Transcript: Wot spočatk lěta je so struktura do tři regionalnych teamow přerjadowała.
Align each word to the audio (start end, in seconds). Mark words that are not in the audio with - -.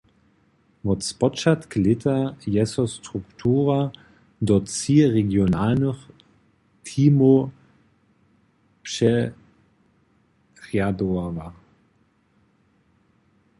Wot 0.85 0.99
spočatk 1.09 1.71
lěta 1.83 2.19
je 2.55 2.63
so 2.73 2.85
struktura 2.97 3.81
do 4.47 4.55
tři 4.59 4.95
regionalnych 5.15 5.99
teamow 6.85 7.49
přerjadowała. 10.57 11.53